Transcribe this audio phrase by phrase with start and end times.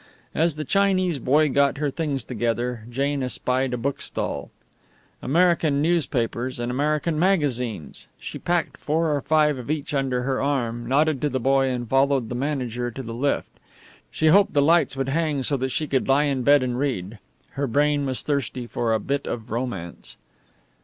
[0.33, 4.49] As the Chinese boy got her things together Jane espied the bookstall.
[5.21, 8.07] American newspapers and American magazines!
[8.19, 11.87] She packed four or five of each under her arm, nodded to the boy, and
[11.87, 13.51] followed the manager to the lift!
[14.09, 17.19] She hoped the lights would hang so that she could lie in bed and read.
[17.51, 20.17] Her brain was thirsty for a bit of romance.